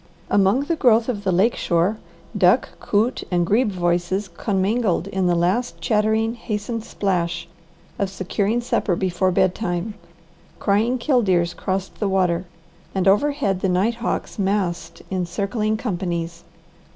[0.31, 1.99] Among the growth of the lake shore,
[2.35, 7.47] duck, coot, and grebe voices commingled in the last chattering hastened splash
[7.99, 9.93] of securing supper before bedtime;
[10.57, 12.45] crying killdeers crossed the water,
[12.95, 16.45] and overhead the nighthawks massed in circling companies.